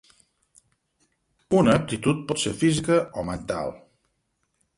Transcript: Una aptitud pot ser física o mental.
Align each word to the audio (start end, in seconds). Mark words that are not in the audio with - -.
Una 1.59 1.75
aptitud 1.81 2.25
pot 2.33 2.43
ser 2.45 2.55
física 2.63 2.99
o 3.23 3.27
mental. 3.29 3.73